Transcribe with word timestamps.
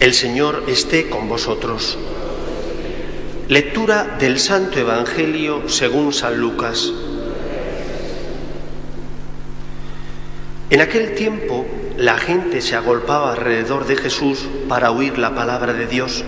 El 0.00 0.14
Señor 0.14 0.62
esté 0.68 1.10
con 1.10 1.28
vosotros. 1.28 1.98
Lectura 3.48 4.16
del 4.20 4.38
Santo 4.38 4.78
Evangelio 4.78 5.68
según 5.68 6.12
San 6.12 6.38
Lucas. 6.38 6.92
En 10.70 10.80
aquel 10.80 11.16
tiempo 11.16 11.66
la 11.96 12.16
gente 12.16 12.60
se 12.60 12.76
agolpaba 12.76 13.32
alrededor 13.32 13.88
de 13.88 13.96
Jesús 13.96 14.46
para 14.68 14.92
oír 14.92 15.18
la 15.18 15.34
palabra 15.34 15.72
de 15.72 15.88
Dios, 15.88 16.22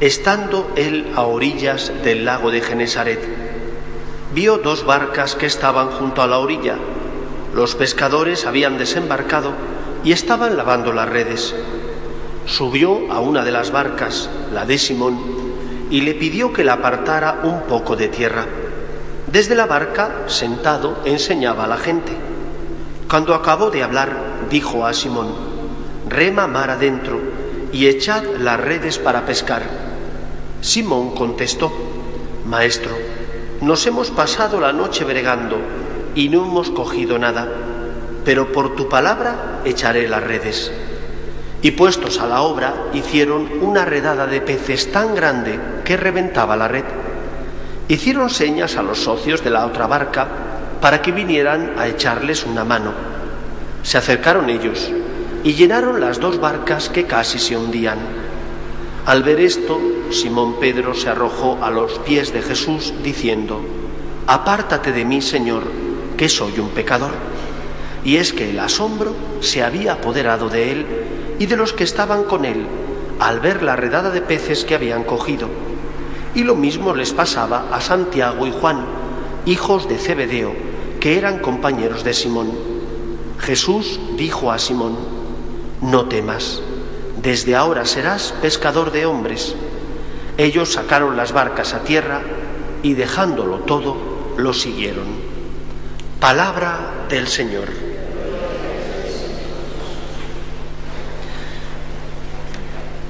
estando 0.00 0.72
él 0.74 1.12
a 1.14 1.24
orillas 1.24 1.92
del 2.04 2.24
lago 2.24 2.50
de 2.50 2.62
Genesaret. 2.62 3.20
Vio 4.34 4.56
dos 4.56 4.86
barcas 4.86 5.34
que 5.34 5.44
estaban 5.44 5.90
junto 5.90 6.22
a 6.22 6.26
la 6.26 6.38
orilla. 6.38 6.76
Los 7.54 7.74
pescadores 7.74 8.46
habían 8.46 8.78
desembarcado 8.78 9.52
y 10.04 10.12
estaban 10.12 10.56
lavando 10.56 10.94
las 10.94 11.10
redes. 11.10 11.54
Subió 12.46 13.10
a 13.10 13.20
una 13.20 13.42
de 13.42 13.50
las 13.50 13.72
barcas, 13.72 14.28
la 14.52 14.66
de 14.66 14.76
Simón, 14.76 15.18
y 15.90 16.02
le 16.02 16.14
pidió 16.14 16.52
que 16.52 16.64
la 16.64 16.74
apartara 16.74 17.40
un 17.42 17.62
poco 17.62 17.96
de 17.96 18.08
tierra. 18.08 18.46
Desde 19.32 19.54
la 19.54 19.66
barca, 19.66 20.24
sentado, 20.26 20.98
enseñaba 21.04 21.64
a 21.64 21.68
la 21.68 21.78
gente. 21.78 22.12
Cuando 23.08 23.34
acabó 23.34 23.70
de 23.70 23.82
hablar, 23.82 24.46
dijo 24.50 24.86
a 24.86 24.92
Simón, 24.92 25.28
rema 26.08 26.46
mar 26.46 26.70
adentro 26.70 27.18
y 27.72 27.86
echad 27.86 28.24
las 28.38 28.60
redes 28.60 28.98
para 28.98 29.24
pescar. 29.24 29.62
Simón 30.60 31.14
contestó, 31.14 31.72
Maestro, 32.46 32.92
nos 33.62 33.86
hemos 33.86 34.10
pasado 34.10 34.60
la 34.60 34.72
noche 34.72 35.04
bregando 35.04 35.56
y 36.14 36.28
no 36.28 36.44
hemos 36.44 36.70
cogido 36.70 37.18
nada, 37.18 37.48
pero 38.24 38.52
por 38.52 38.76
tu 38.76 38.88
palabra 38.88 39.60
echaré 39.64 40.08
las 40.08 40.22
redes. 40.22 40.70
Y 41.64 41.70
puestos 41.70 42.20
a 42.20 42.26
la 42.26 42.42
obra, 42.42 42.74
hicieron 42.92 43.48
una 43.62 43.86
redada 43.86 44.26
de 44.26 44.42
peces 44.42 44.92
tan 44.92 45.14
grande 45.14 45.58
que 45.82 45.96
reventaba 45.96 46.58
la 46.58 46.68
red. 46.68 46.84
Hicieron 47.88 48.28
señas 48.28 48.76
a 48.76 48.82
los 48.82 48.98
socios 48.98 49.42
de 49.42 49.48
la 49.48 49.64
otra 49.64 49.86
barca 49.86 50.28
para 50.82 51.00
que 51.00 51.10
vinieran 51.10 51.72
a 51.78 51.88
echarles 51.88 52.44
una 52.44 52.64
mano. 52.64 52.92
Se 53.82 53.96
acercaron 53.96 54.50
ellos 54.50 54.92
y 55.42 55.54
llenaron 55.54 56.02
las 56.02 56.20
dos 56.20 56.38
barcas 56.38 56.90
que 56.90 57.06
casi 57.06 57.38
se 57.38 57.56
hundían. 57.56 57.96
Al 59.06 59.22
ver 59.22 59.40
esto, 59.40 59.80
Simón 60.10 60.60
Pedro 60.60 60.92
se 60.92 61.08
arrojó 61.08 61.58
a 61.62 61.70
los 61.70 61.98
pies 62.00 62.30
de 62.34 62.42
Jesús 62.42 62.92
diciendo, 63.02 63.64
Apártate 64.26 64.92
de 64.92 65.06
mí, 65.06 65.22
Señor, 65.22 65.62
que 66.18 66.28
soy 66.28 66.58
un 66.58 66.68
pecador. 66.68 67.12
Y 68.04 68.16
es 68.16 68.34
que 68.34 68.50
el 68.50 68.60
asombro 68.60 69.14
se 69.40 69.62
había 69.62 69.94
apoderado 69.94 70.50
de 70.50 70.72
él 70.72 70.86
y 71.38 71.46
de 71.46 71.56
los 71.56 71.72
que 71.72 71.84
estaban 71.84 72.24
con 72.24 72.44
él 72.44 72.66
al 73.18 73.40
ver 73.40 73.62
la 73.62 73.76
redada 73.76 74.10
de 74.10 74.20
peces 74.20 74.64
que 74.64 74.74
habían 74.74 75.04
cogido. 75.04 75.48
Y 76.34 76.42
lo 76.42 76.54
mismo 76.54 76.94
les 76.94 77.12
pasaba 77.12 77.66
a 77.72 77.80
Santiago 77.80 78.46
y 78.46 78.52
Juan, 78.52 78.84
hijos 79.46 79.88
de 79.88 79.98
Zebedeo, 79.98 80.52
que 81.00 81.16
eran 81.16 81.38
compañeros 81.38 82.02
de 82.02 82.14
Simón. 82.14 82.50
Jesús 83.38 84.00
dijo 84.16 84.50
a 84.50 84.58
Simón, 84.58 84.96
no 85.80 86.06
temas, 86.06 86.60
desde 87.22 87.54
ahora 87.54 87.84
serás 87.84 88.34
pescador 88.42 88.90
de 88.90 89.06
hombres. 89.06 89.54
Ellos 90.38 90.72
sacaron 90.72 91.16
las 91.16 91.32
barcas 91.32 91.74
a 91.74 91.80
tierra 91.80 92.22
y 92.82 92.94
dejándolo 92.94 93.58
todo, 93.60 93.96
lo 94.36 94.52
siguieron. 94.52 95.06
Palabra 96.20 97.06
del 97.08 97.28
Señor. 97.28 97.93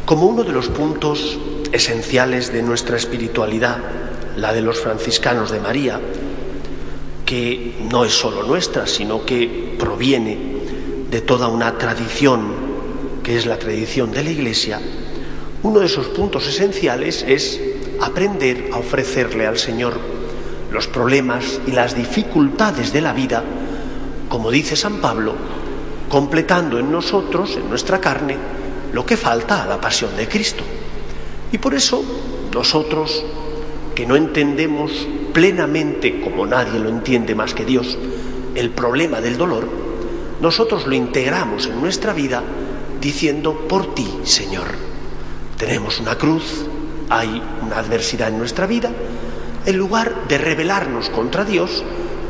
Como 0.05 0.27
uno 0.27 0.45
de 0.45 0.53
los 0.53 0.69
puntos 0.69 1.39
esenciales 1.73 2.53
de 2.53 2.63
nuestra 2.63 2.99
espiritualidad, 2.99 3.79
la 4.37 4.53
de 4.53 4.61
los 4.61 4.79
franciscanos 4.79 5.51
de 5.51 5.61
María, 5.61 5.99
que 7.25 7.75
no 7.91 8.05
es 8.05 8.13
solo 8.13 8.43
nuestra, 8.43 8.87
sino 8.87 9.25
que 9.25 9.75
proviene 9.79 10.39
de 11.11 11.21
toda 11.23 11.49
una 11.49 11.79
tradición 11.79 12.53
que 13.23 13.39
es 13.39 13.47
la 13.47 13.59
tradición 13.59 14.13
de 14.13 14.23
la 14.23 14.31
Iglesia, 14.31 14.79
uno 15.63 15.81
de 15.81 15.87
esos 15.87 16.09
puntos 16.09 16.47
esenciales 16.47 17.25
es 17.27 17.59
aprender 18.03 18.69
a 18.75 18.79
ofrecerle 18.79 19.47
al 19.47 19.57
Señor 19.57 19.95
los 20.71 20.87
problemas 20.87 21.61
y 21.67 21.71
las 21.71 21.97
dificultades 21.97 22.93
de 22.93 23.01
la 23.01 23.15
vida, 23.15 23.43
como 24.29 24.51
dice 24.51 24.77
San 24.77 25.01
Pablo, 25.01 25.35
completando 26.11 26.79
en 26.79 26.93
nosotros, 26.93 27.57
en 27.57 27.71
nuestra 27.71 28.01
carne, 28.01 28.37
lo 28.95 29.05
que 29.05 29.17
falta 29.17 29.65
a 29.65 29.67
la 29.67 29.81
pasión 29.81 30.17
de 30.17 30.29
Cristo. 30.29 30.63
Y 31.51 31.59
por 31.59 31.75
eso 31.75 32.03
nosotros, 32.55 33.25
que 33.95 34.07
no 34.07 34.15
entendemos 34.15 34.93
plenamente, 35.33 36.21
como 36.21 36.47
nadie 36.47 36.79
lo 36.79 36.89
entiende 36.89 37.35
más 37.35 37.55
que 37.55 37.65
Dios, 37.65 37.99
el 38.55 38.71
problema 38.71 39.21
del 39.21 39.37
dolor, 39.37 39.69
nosotros 40.41 40.87
lo 40.87 40.95
integramos 40.95 41.67
en 41.67 41.81
nuestra 41.81 42.13
vida 42.13 42.43
diciendo, 43.01 43.67
por 43.69 43.97
ti, 43.97 44.09
Señor. 44.23 44.69
Tenemos 45.59 45.99
una 45.99 46.17
cruz, 46.17 46.65
hay 47.11 47.43
una 47.63 47.79
adversidad 47.79 48.29
en 48.29 48.39
nuestra 48.39 48.67
vida, 48.67 48.93
en 49.67 49.77
lugar 49.77 50.29
de 50.29 50.39
rebelarnos 50.39 51.11
contra 51.11 51.45
Dios, 51.45 51.83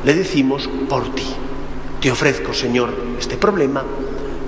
le 0.03 0.15
decimos, 0.15 0.69
por 0.89 1.15
ti. 1.15 1.27
Te 2.01 2.11
ofrezco, 2.11 2.55
Señor, 2.55 2.95
este 3.19 3.37
problema 3.37 3.85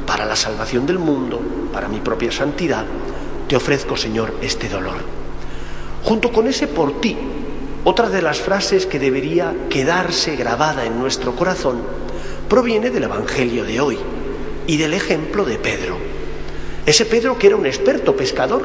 para 0.06 0.24
la 0.24 0.36
salvación 0.36 0.86
del 0.86 0.98
mundo, 0.98 1.40
para 1.72 1.88
mi 1.88 2.00
propia 2.00 2.32
santidad. 2.32 2.84
Te 3.48 3.56
ofrezco, 3.56 3.96
Señor, 3.96 4.34
este 4.40 4.68
dolor. 4.68 4.98
Junto 6.04 6.32
con 6.32 6.46
ese 6.46 6.68
por 6.68 7.00
ti, 7.00 7.16
otra 7.84 8.08
de 8.08 8.22
las 8.22 8.38
frases 8.38 8.86
que 8.86 8.98
debería 8.98 9.54
quedarse 9.68 10.36
grabada 10.36 10.84
en 10.84 10.98
nuestro 10.98 11.34
corazón 11.34 11.82
proviene 12.48 12.90
del 12.90 13.04
Evangelio 13.04 13.64
de 13.64 13.80
hoy 13.80 13.98
y 14.66 14.76
del 14.76 14.94
ejemplo 14.94 15.44
de 15.44 15.58
Pedro. 15.58 15.96
Ese 16.84 17.04
Pedro 17.04 17.38
que 17.38 17.48
era 17.48 17.56
un 17.56 17.66
experto 17.66 18.16
pescador 18.16 18.64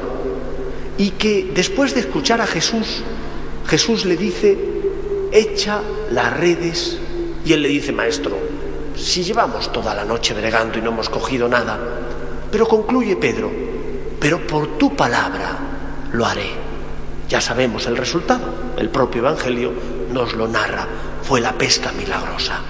y 0.98 1.10
que 1.10 1.50
después 1.54 1.94
de 1.94 2.00
escuchar 2.00 2.40
a 2.40 2.46
Jesús, 2.46 3.02
Jesús 3.66 4.04
le 4.04 4.16
dice, 4.16 4.56
echa 5.32 5.80
las 6.10 6.36
redes 6.36 6.98
y 7.44 7.52
él 7.52 7.62
le 7.62 7.68
dice, 7.68 7.92
maestro, 7.92 8.36
si 9.02 9.24
llevamos 9.24 9.72
toda 9.72 9.94
la 9.94 10.04
noche 10.04 10.32
bregando 10.32 10.78
y 10.78 10.80
no 10.80 10.90
hemos 10.90 11.08
cogido 11.08 11.48
nada, 11.48 11.76
pero 12.50 12.68
concluye 12.68 13.16
Pedro, 13.16 13.50
pero 14.20 14.46
por 14.46 14.78
tu 14.78 14.94
palabra 14.94 15.58
lo 16.12 16.24
haré. 16.24 16.50
Ya 17.28 17.40
sabemos 17.40 17.86
el 17.86 17.96
resultado, 17.96 18.44
el 18.76 18.90
propio 18.90 19.22
Evangelio 19.22 19.72
nos 20.12 20.34
lo 20.34 20.46
narra, 20.46 20.86
fue 21.22 21.40
la 21.40 21.52
pesca 21.52 21.90
milagrosa. 21.92 22.60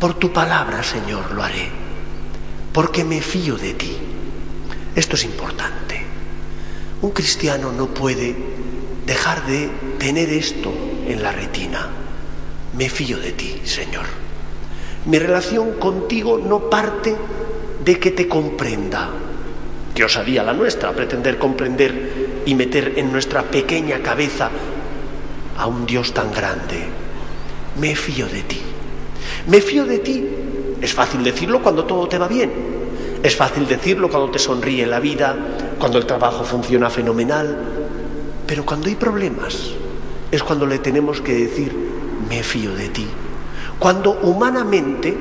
Por 0.00 0.14
tu 0.14 0.32
palabra, 0.32 0.82
Señor, 0.82 1.30
lo 1.30 1.44
haré, 1.44 1.68
porque 2.72 3.04
me 3.04 3.20
fío 3.20 3.56
de 3.56 3.74
ti. 3.74 3.96
Esto 4.96 5.14
es 5.14 5.24
importante. 5.24 6.04
Un 7.02 7.10
cristiano 7.12 7.70
no 7.70 7.86
puede 7.86 8.34
dejar 9.06 9.46
de 9.46 9.70
tener 9.98 10.28
esto 10.30 10.72
en 11.06 11.22
la 11.22 11.30
retina. 11.30 11.88
Me 12.76 12.88
fío 12.88 13.18
de 13.18 13.32
ti, 13.32 13.60
Señor. 13.64 14.29
Mi 15.06 15.18
relación 15.18 15.72
contigo 15.72 16.38
no 16.38 16.70
parte 16.70 17.16
de 17.84 17.98
que 17.98 18.10
te 18.10 18.28
comprenda. 18.28 19.08
Dios 19.94 20.16
haría 20.16 20.42
la 20.42 20.52
nuestra, 20.52 20.92
pretender 20.92 21.38
comprender 21.38 22.42
y 22.44 22.54
meter 22.54 22.94
en 22.96 23.10
nuestra 23.10 23.42
pequeña 23.42 24.00
cabeza 24.00 24.50
a 25.56 25.66
un 25.66 25.86
Dios 25.86 26.12
tan 26.12 26.32
grande. 26.32 26.84
Me 27.78 27.96
fío 27.96 28.26
de 28.26 28.42
ti. 28.42 28.60
Me 29.46 29.60
fío 29.60 29.84
de 29.84 29.98
ti. 29.98 30.28
Es 30.80 30.92
fácil 30.92 31.24
decirlo 31.24 31.62
cuando 31.62 31.84
todo 31.84 32.06
te 32.06 32.18
va 32.18 32.28
bien. 32.28 32.50
Es 33.22 33.36
fácil 33.36 33.66
decirlo 33.66 34.08
cuando 34.08 34.30
te 34.30 34.38
sonríe 34.38 34.86
la 34.86 35.00
vida, 35.00 35.36
cuando 35.78 35.98
el 35.98 36.06
trabajo 36.06 36.44
funciona 36.44 36.88
fenomenal. 36.88 37.58
Pero 38.46 38.64
cuando 38.64 38.88
hay 38.88 38.94
problemas 38.94 39.72
es 40.30 40.42
cuando 40.42 40.66
le 40.66 40.78
tenemos 40.78 41.20
que 41.20 41.34
decir, 41.34 41.74
me 42.28 42.42
fío 42.42 42.74
de 42.74 42.88
ti. 42.88 43.06
Cuando 43.80 44.12
humanamente 44.22 45.16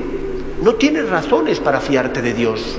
no 0.61 0.75
tienes 0.75 1.09
razones 1.09 1.61
para 1.61 1.79
fiarte 1.79 2.21
de 2.21 2.33
Dios. 2.33 2.77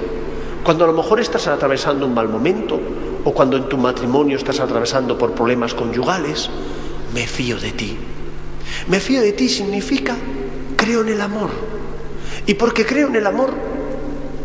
Cuando 0.63 0.85
a 0.85 0.87
lo 0.87 0.93
mejor 0.93 1.21
estás 1.21 1.47
atravesando 1.47 2.07
un 2.07 2.13
mal 2.13 2.29
momento 2.29 2.79
o 3.25 3.33
cuando 3.33 3.57
en 3.57 3.67
tu 3.67 3.79
matrimonio 3.79 4.37
estás 4.37 4.61
atravesando 4.61 5.17
por 5.17 5.33
problemas 5.33 5.73
conyugales, 5.73 6.51
me 7.15 7.27
fío 7.27 7.59
de 7.59 7.73
ti. 7.73 7.97
Me 8.89 9.01
fío 9.01 9.23
de 9.23 9.33
ti 9.33 9.49
significa 9.49 10.17
creo 10.77 11.01
en 11.01 11.09
el 11.09 11.21
amor. 11.23 11.49
Y 12.47 12.55
porque 12.55 12.85
creo 12.85 13.09
en 13.09 13.17
el 13.17 13.27
amor, 13.27 13.55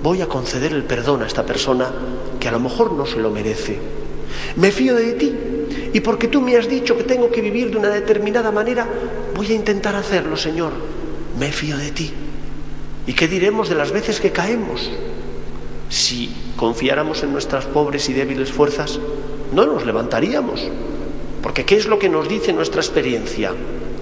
voy 0.02 0.22
a 0.22 0.28
conceder 0.28 0.72
el 0.72 0.86
perdón 0.86 1.22
a 1.24 1.28
esta 1.28 1.46
persona 1.46 1.92
que 2.40 2.48
a 2.48 2.52
lo 2.52 2.62
mejor 2.62 2.94
no 2.94 3.06
se 3.06 3.20
lo 3.20 3.30
merece. 3.30 3.78
Me 4.56 4.72
fío 4.72 4.96
de 4.96 5.14
ti. 5.14 5.36
Y 5.92 6.00
porque 6.00 6.30
tú 6.30 6.40
me 6.40 6.56
has 6.56 6.70
dicho 6.70 6.96
que 6.96 7.04
tengo 7.04 7.30
que 7.30 7.42
vivir 7.42 7.72
de 7.72 7.78
una 7.78 7.90
determinada 7.90 8.52
manera, 8.52 8.88
voy 9.36 9.52
a 9.52 9.56
intentar 9.56 9.96
hacerlo, 9.96 10.38
Señor. 10.38 10.72
Me 11.40 11.52
fío 11.52 11.78
de 11.78 11.92
ti. 11.92 12.14
¿Y 13.08 13.14
qué 13.14 13.28
diremos 13.28 13.68
de 13.70 13.76
las 13.76 13.92
veces 13.92 14.20
que 14.20 14.32
caemos? 14.32 14.90
Si 15.90 16.34
confiáramos 16.56 17.24
en 17.24 17.34
nuestras 17.34 17.66
pobres 17.66 18.08
y 18.10 18.14
débiles 18.14 18.52
fuerzas, 18.52 19.00
no 19.54 19.66
nos 19.66 19.86
levantaríamos. 19.86 20.70
Porque 21.44 21.66
¿qué 21.66 21.76
es 21.76 21.88
lo 21.88 22.00
que 22.00 22.10
nos 22.10 22.30
dice 22.30 22.54
nuestra 22.54 22.82
experiencia? 22.82 23.52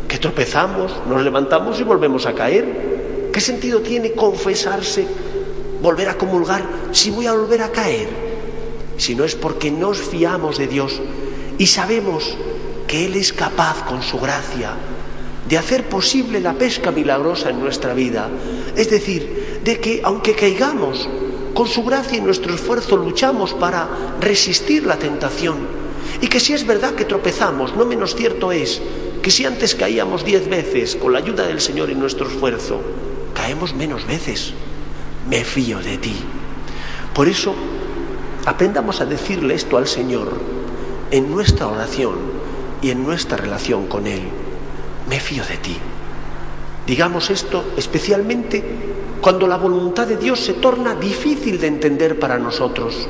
Que 0.08 0.20
tropezamos, 0.20 0.94
nos 1.10 1.24
levantamos 1.24 1.80
y 1.80 1.84
volvemos 1.84 2.26
a 2.26 2.34
caer. 2.34 3.30
¿Qué 3.34 3.42
sentido 3.42 3.82
tiene 3.82 4.12
confesarse, 4.12 5.08
volver 5.82 6.10
a 6.10 6.18
comulgar, 6.18 6.64
si 6.92 7.10
voy 7.10 7.26
a 7.26 7.34
volver 7.34 7.64
a 7.64 7.72
caer? 7.72 8.08
Si 8.98 9.16
no 9.16 9.24
es 9.24 9.36
porque 9.36 9.72
nos 9.72 9.98
fiamos 9.98 10.60
de 10.60 10.68
Dios 10.68 11.02
y 11.58 11.66
sabemos 11.66 12.38
que 12.88 13.08
Él 13.08 13.16
es 13.16 13.34
capaz 13.34 13.84
con 13.86 14.04
su 14.04 14.20
gracia 14.20 14.76
de 15.54 15.60
hacer 15.60 15.88
posible 15.88 16.40
la 16.40 16.54
pesca 16.54 16.90
milagrosa 16.90 17.52
en 17.52 17.60
nuestra 17.60 17.94
vida. 17.94 18.28
Es 18.76 18.90
decir, 18.90 19.62
de 19.64 19.80
que 19.80 20.02
aunque 20.04 20.34
caigamos, 20.34 21.08
con 21.54 21.68
su 21.68 21.84
gracia 21.84 22.18
y 22.18 22.22
nuestro 22.22 22.56
esfuerzo 22.56 22.98
luchamos 22.98 23.54
para 23.54 23.88
resistir 24.20 24.84
la 24.88 24.98
tentación. 24.98 25.58
Y 26.22 26.28
que 26.28 26.40
si 26.40 26.54
es 26.54 26.66
verdad 26.66 26.96
que 26.96 27.06
tropezamos, 27.06 27.76
no 27.76 27.86
menos 27.86 28.16
cierto 28.16 28.52
es 28.52 28.82
que 29.22 29.30
si 29.30 29.46
antes 29.46 29.76
caíamos 29.76 30.26
diez 30.26 30.50
veces 30.50 30.96
con 30.96 31.14
la 31.14 31.20
ayuda 31.20 31.46
del 31.46 31.62
Señor 31.62 31.92
y 31.92 31.94
nuestro 31.94 32.28
esfuerzo, 32.28 32.82
caemos 33.36 33.76
menos 33.76 34.08
veces. 34.08 34.54
Me 35.30 35.44
fío 35.44 35.78
de 35.84 36.00
ti. 36.00 36.16
Por 37.14 37.28
eso, 37.28 37.54
aprendamos 38.48 39.02
a 39.02 39.06
decirle 39.06 39.54
esto 39.54 39.78
al 39.78 39.86
Señor 39.86 40.34
en 41.12 41.30
nuestra 41.30 41.68
oración 41.68 42.16
y 42.82 42.90
en 42.90 43.04
nuestra 43.04 43.38
relación 43.38 43.86
con 43.86 44.08
Él. 44.08 44.24
Me 45.10 45.20
fío 45.20 45.44
de 45.46 45.58
ti. 45.58 45.78
Digamos 46.88 47.30
esto 47.30 47.74
especialmente 47.78 48.64
cuando 49.22 49.48
la 49.48 49.58
voluntad 49.58 50.06
de 50.06 50.18
Dios 50.18 50.42
se 50.42 50.54
torna 50.54 50.96
difícil 50.96 51.60
de 51.60 51.68
entender 51.68 52.20
para 52.20 52.38
nosotros, 52.38 53.08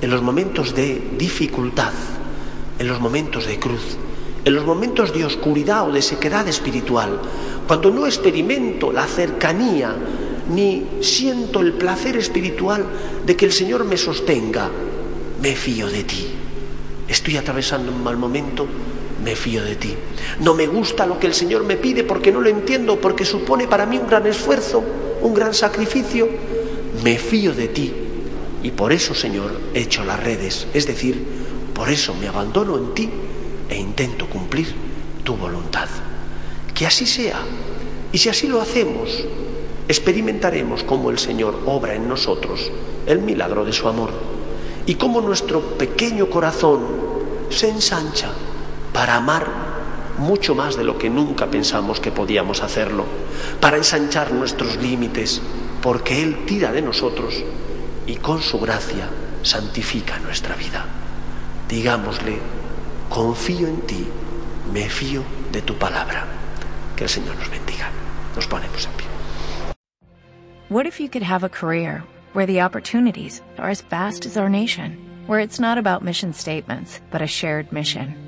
en 0.00 0.10
los 0.10 0.20
momentos 0.20 0.74
de 0.74 1.10
dificultad, 1.16 1.92
en 2.78 2.86
los 2.86 3.00
momentos 3.00 3.46
de 3.46 3.58
cruz, 3.58 3.96
en 4.44 4.54
los 4.54 4.66
momentos 4.66 5.12
de 5.12 5.24
oscuridad 5.24 5.88
o 5.88 5.92
de 5.92 6.02
sequedad 6.02 6.46
espiritual, 6.46 7.18
cuando 7.66 7.90
no 7.90 8.06
experimento 8.06 8.92
la 8.92 9.06
cercanía 9.06 9.96
ni 10.50 10.86
siento 11.00 11.60
el 11.60 11.72
placer 11.74 12.16
espiritual 12.16 12.84
de 13.24 13.36
que 13.36 13.46
el 13.46 13.52
Señor 13.52 13.84
me 13.84 13.96
sostenga, 13.96 14.70
me 15.42 15.56
fío 15.56 15.88
de 15.88 16.04
ti. 16.04 16.26
Estoy 17.08 17.36
atravesando 17.36 17.90
un 17.90 18.02
mal 18.02 18.16
momento, 18.16 18.66
me 19.22 19.34
fío 19.36 19.64
de 19.64 19.76
ti. 19.76 19.94
No 20.40 20.54
me 20.54 20.66
gusta 20.66 21.06
lo 21.06 21.18
que 21.18 21.26
el 21.26 21.34
Señor 21.34 21.64
me 21.64 21.76
pide 21.76 22.04
porque 22.04 22.32
no 22.32 22.40
lo 22.40 22.48
entiendo, 22.48 23.00
porque 23.00 23.24
supone 23.24 23.66
para 23.66 23.86
mí 23.86 23.98
un 23.98 24.08
gran 24.08 24.26
esfuerzo, 24.26 24.82
un 25.22 25.34
gran 25.34 25.54
sacrificio. 25.54 26.28
Me 27.02 27.18
fío 27.18 27.52
de 27.52 27.68
ti. 27.68 27.92
Y 28.62 28.70
por 28.70 28.92
eso, 28.92 29.14
Señor, 29.14 29.52
echo 29.74 30.04
las 30.04 30.22
redes. 30.22 30.66
Es 30.74 30.86
decir, 30.86 31.22
por 31.74 31.88
eso 31.88 32.14
me 32.14 32.28
abandono 32.28 32.76
en 32.76 32.94
ti 32.94 33.10
e 33.68 33.76
intento 33.76 34.26
cumplir 34.26 34.74
tu 35.24 35.36
voluntad. 35.36 35.88
Que 36.74 36.86
así 36.86 37.06
sea. 37.06 37.40
Y 38.12 38.18
si 38.18 38.28
así 38.28 38.46
lo 38.46 38.60
hacemos, 38.60 39.24
experimentaremos 39.88 40.82
cómo 40.84 41.10
el 41.10 41.18
Señor 41.18 41.60
obra 41.66 41.94
en 41.94 42.08
nosotros 42.08 42.70
el 43.06 43.20
milagro 43.20 43.64
de 43.64 43.72
su 43.72 43.88
amor 43.88 44.10
y 44.86 44.94
cómo 44.94 45.20
nuestro 45.20 45.60
pequeño 45.60 46.30
corazón 46.30 46.80
se 47.50 47.68
ensancha 47.68 48.30
para 48.98 49.14
amar 49.14 49.46
mucho 50.18 50.56
más 50.56 50.76
de 50.76 50.82
lo 50.82 50.98
que 50.98 51.08
nunca 51.08 51.46
pensamos 51.46 52.00
que 52.00 52.10
podíamos 52.10 52.64
hacerlo, 52.64 53.04
para 53.60 53.76
ensanchar 53.76 54.32
nuestros 54.32 54.74
límites, 54.76 55.40
porque 55.80 56.20
Él 56.20 56.44
tira 56.46 56.72
de 56.72 56.82
nosotros 56.82 57.44
y 58.08 58.16
con 58.16 58.42
su 58.42 58.58
gracia 58.58 59.08
santifica 59.42 60.18
nuestra 60.18 60.56
vida. 60.56 60.84
Digámosle, 61.68 62.40
confío 63.08 63.68
en 63.68 63.82
ti, 63.82 64.04
me 64.72 64.88
fío 64.88 65.22
de 65.52 65.62
tu 65.62 65.76
palabra. 65.78 66.26
Que 66.96 67.04
el 67.04 67.08
Señor 67.08 67.36
nos 67.36 67.48
bendiga. 67.48 67.90
Nos 68.34 68.48
ponemos 68.48 68.84
en 68.84 68.92
pie. 68.94 69.06
What 70.70 70.86
if 70.86 70.98
you 70.98 71.08
could 71.08 71.22
have 71.22 71.44
a 71.44 71.48
career 71.48 72.02
where 72.32 72.46
the 72.46 72.60
opportunities 72.60 73.42
are 73.58 73.70
as 73.70 73.80
vast 73.80 74.26
as 74.26 74.36
our 74.36 74.50
nation, 74.50 74.98
where 75.28 75.38
it's 75.38 75.60
not 75.60 75.78
about 75.78 76.02
mission 76.02 76.32
statements, 76.32 77.00
but 77.12 77.22
a 77.22 77.28
shared 77.28 77.70
mission? 77.70 78.27